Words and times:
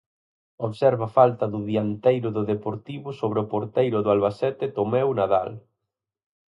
Observa 0.67 1.07
falta 1.17 1.45
do 1.53 1.59
dianteiro 1.69 2.29
do 2.37 2.43
Deportivo 2.53 3.09
sobre 3.19 3.39
o 3.43 3.49
porteiro 3.53 3.97
do 4.01 4.09
Albacete 4.15 4.65
Tomeu 4.77 5.07
Nadal. 5.19 5.49